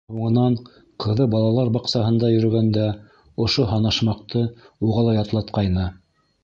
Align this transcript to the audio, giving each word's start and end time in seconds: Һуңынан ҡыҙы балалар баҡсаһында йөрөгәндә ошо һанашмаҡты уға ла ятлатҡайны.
Һуңынан 0.11 0.53
ҡыҙы 1.03 1.27
балалар 1.33 1.69
баҡсаһында 1.75 2.31
йөрөгәндә 2.37 2.89
ошо 3.47 3.67
һанашмаҡты 3.75 4.45
уға 4.89 5.09
ла 5.11 5.19
ятлатҡайны. 5.23 5.91